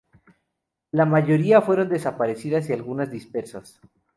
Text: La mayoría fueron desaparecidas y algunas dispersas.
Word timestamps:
La 0.89 1.05
mayoría 1.05 1.61
fueron 1.61 1.87
desaparecidas 1.87 2.67
y 2.71 2.73
algunas 2.73 3.11
dispersas. 3.11 3.79